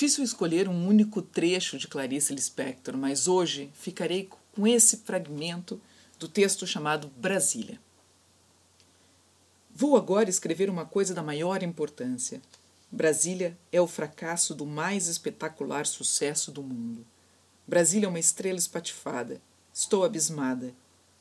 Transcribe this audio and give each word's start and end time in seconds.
difícil 0.00 0.24
escolher 0.24 0.66
um 0.66 0.88
único 0.88 1.20
trecho 1.20 1.76
de 1.76 1.86
Clarice 1.86 2.32
Lispector, 2.32 2.96
mas 2.96 3.28
hoje 3.28 3.70
ficarei 3.74 4.30
com 4.54 4.66
esse 4.66 4.96
fragmento 4.96 5.78
do 6.18 6.26
texto 6.26 6.66
chamado 6.66 7.12
Brasília. 7.18 7.78
Vou 9.70 9.98
agora 9.98 10.30
escrever 10.30 10.70
uma 10.70 10.86
coisa 10.86 11.12
da 11.12 11.22
maior 11.22 11.62
importância. 11.62 12.40
Brasília 12.90 13.58
é 13.70 13.78
o 13.78 13.86
fracasso 13.86 14.54
do 14.54 14.64
mais 14.64 15.06
espetacular 15.06 15.84
sucesso 15.84 16.50
do 16.50 16.62
mundo. 16.62 17.06
Brasília 17.66 18.06
é 18.06 18.08
uma 18.08 18.18
estrela 18.18 18.58
espatifada. 18.58 19.38
Estou 19.70 20.02
abismada. 20.02 20.72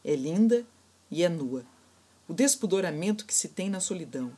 É 0.05 0.15
linda 0.15 0.65
e 1.11 1.21
é 1.21 1.27
nua. 1.27 1.65
O 2.29 2.33
despudoramento 2.33 3.25
que 3.25 3.35
se 3.35 3.49
tem 3.49 3.69
na 3.69 3.81
solidão. 3.81 4.31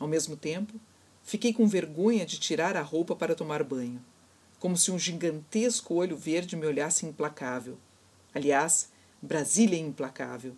Ao 0.00 0.08
mesmo 0.08 0.36
tempo, 0.36 0.80
fiquei 1.28 1.52
com 1.52 1.68
vergonha 1.68 2.24
de 2.24 2.40
tirar 2.40 2.74
a 2.74 2.80
roupa 2.80 3.14
para 3.14 3.34
tomar 3.34 3.62
banho, 3.62 4.02
como 4.58 4.78
se 4.78 4.90
um 4.90 4.98
gigantesco 4.98 5.92
olho 5.92 6.16
verde 6.16 6.56
me 6.56 6.64
olhasse 6.64 7.04
implacável. 7.04 7.76
Aliás, 8.34 8.90
Brasília 9.20 9.76
é 9.76 9.80
implacável. 9.80 10.56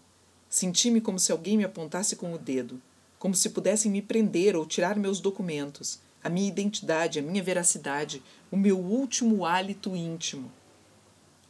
Senti-me 0.49 1.01
como 1.01 1.19
se 1.19 1.33
alguém 1.33 1.57
me 1.57 1.65
apontasse 1.65 2.15
com 2.15 2.33
o 2.33 2.39
dedo, 2.39 2.80
como 3.19 3.35
se 3.35 3.51
pudessem 3.51 3.91
me 3.91 4.01
prender 4.01 4.55
ou 4.55 4.65
tirar 4.65 4.97
meus 4.97 5.19
documentos, 5.19 5.99
a 6.23 6.29
minha 6.29 6.47
identidade, 6.47 7.19
a 7.19 7.23
minha 7.23 7.43
veracidade, 7.43 8.23
o 8.49 8.57
meu 8.57 8.79
último 8.79 9.45
hálito 9.45 9.97
íntimo. 9.97 10.52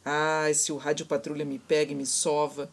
Ai, 0.03 0.55
se 0.55 0.71
o 0.71 0.77
rádio 0.77 1.05
patrulha 1.05 1.45
me 1.45 1.59
pega 1.59 1.91
e 1.91 1.95
me 1.95 2.07
sova. 2.07 2.71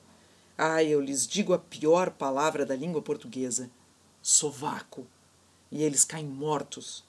Ai, 0.56 0.86
eu 0.86 0.98
lhes 0.98 1.26
digo 1.26 1.52
a 1.52 1.58
pior 1.58 2.08
palavra 2.10 2.64
da 2.64 2.74
língua 2.74 3.02
portuguesa: 3.02 3.68
sovaco. 4.22 5.06
E 5.70 5.82
eles 5.82 6.04
caem 6.04 6.26
mortos. 6.26 7.04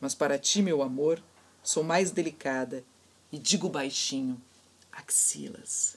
Mas 0.00 0.14
para 0.14 0.38
ti, 0.38 0.62
meu 0.62 0.82
amor, 0.82 1.22
sou 1.62 1.82
mais 1.82 2.10
delicada 2.10 2.84
e 3.30 3.38
digo 3.38 3.68
baixinho: 3.68 4.40
axilas. 4.90 5.96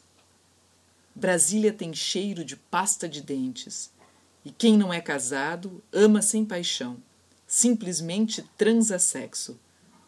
Brasília 1.14 1.72
tem 1.72 1.94
cheiro 1.94 2.44
de 2.44 2.56
pasta 2.56 3.08
de 3.08 3.22
dentes. 3.22 3.90
E 4.44 4.52
quem 4.52 4.78
não 4.78 4.94
é 4.94 5.02
casado 5.02 5.84
ama 5.92 6.22
sem 6.22 6.46
paixão. 6.46 6.98
Simplesmente 7.48 8.44
transa 8.58 9.00
sexo. 9.00 9.60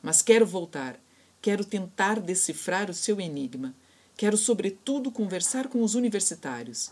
Mas 0.01 0.21
quero 0.21 0.45
voltar. 0.45 0.99
Quero 1.41 1.63
tentar 1.63 2.19
decifrar 2.19 2.89
o 2.89 2.93
seu 2.93 3.21
enigma. 3.21 3.73
Quero, 4.15 4.35
sobretudo, 4.35 5.11
conversar 5.11 5.67
com 5.67 5.81
os 5.83 5.95
universitários. 5.95 6.91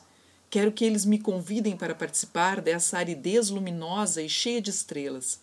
Quero 0.55 0.71
que 0.71 0.85
eles 0.85 1.03
me 1.03 1.19
convidem 1.19 1.75
para 1.75 1.93
participar 1.93 2.61
dessa 2.61 2.97
aridez 2.97 3.49
luminosa 3.49 4.21
e 4.21 4.29
cheia 4.29 4.61
de 4.61 4.69
estrelas. 4.69 5.41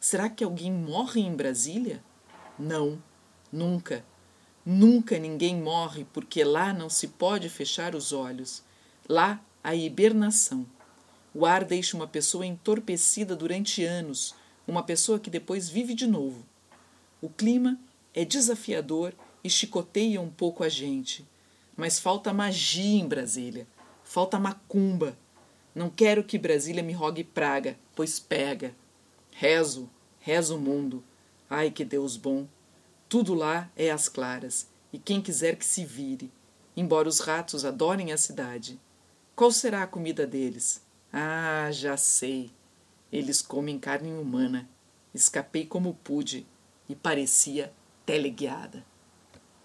Será 0.00 0.28
que 0.28 0.42
alguém 0.42 0.72
morre 0.72 1.20
em 1.20 1.32
Brasília? 1.32 2.02
Não, 2.58 3.00
nunca. 3.52 4.04
Nunca 4.66 5.16
ninguém 5.16 5.54
morre 5.54 6.04
porque 6.12 6.42
lá 6.42 6.72
não 6.72 6.90
se 6.90 7.06
pode 7.06 7.48
fechar 7.48 7.94
os 7.94 8.12
olhos. 8.12 8.64
Lá 9.08 9.40
há 9.62 9.76
hibernação. 9.76 10.66
O 11.32 11.46
ar 11.46 11.64
deixa 11.64 11.96
uma 11.96 12.08
pessoa 12.08 12.44
entorpecida 12.44 13.36
durante 13.36 13.84
anos, 13.84 14.34
uma 14.66 14.82
pessoa 14.82 15.20
que 15.20 15.30
depois 15.30 15.68
vive 15.68 15.94
de 15.94 16.08
novo. 16.08 16.44
O 17.22 17.28
clima 17.28 17.78
é 18.12 18.24
desafiador 18.24 19.14
e 19.44 19.48
chicoteia 19.48 20.20
um 20.20 20.30
pouco 20.30 20.64
a 20.64 20.68
gente. 20.68 21.24
Mas 21.76 22.00
falta 22.00 22.32
magia 22.32 23.00
em 23.00 23.06
Brasília. 23.06 23.64
Falta 24.08 24.38
macumba. 24.38 25.18
Não 25.74 25.90
quero 25.90 26.24
que 26.24 26.38
Brasília 26.38 26.82
me 26.82 26.94
rogue 26.94 27.22
praga, 27.22 27.78
pois 27.94 28.18
pega. 28.18 28.74
Rezo, 29.30 29.90
rezo 30.18 30.56
o 30.56 30.58
mundo. 30.58 31.04
Ai, 31.48 31.70
que 31.70 31.84
Deus 31.84 32.16
bom. 32.16 32.48
Tudo 33.06 33.34
lá 33.34 33.70
é 33.76 33.90
às 33.90 34.08
claras, 34.08 34.66
e 34.90 34.98
quem 34.98 35.20
quiser 35.20 35.56
que 35.56 35.64
se 35.64 35.84
vire, 35.84 36.32
embora 36.74 37.06
os 37.06 37.20
ratos 37.20 37.66
adorem 37.66 38.10
a 38.10 38.16
cidade. 38.16 38.80
Qual 39.36 39.52
será 39.52 39.82
a 39.82 39.86
comida 39.86 40.26
deles? 40.26 40.82
Ah, 41.12 41.68
já 41.70 41.98
sei. 41.98 42.50
Eles 43.12 43.42
comem 43.42 43.78
carne 43.78 44.10
humana. 44.10 44.66
Escapei 45.12 45.66
como 45.66 45.92
pude 46.02 46.46
e 46.88 46.94
parecia 46.94 47.74
teleguiada. 48.06 48.82